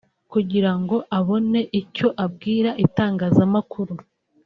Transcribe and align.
kugirango 0.31 0.95
abone 1.17 1.61
icyo 1.81 2.07
abwira 2.25 2.71
itangazamakuru 2.85 3.93